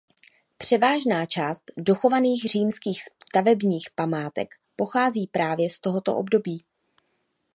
[0.57, 6.65] Převážná část dochovaných římských stavebních památek pochází právě z tohoto období.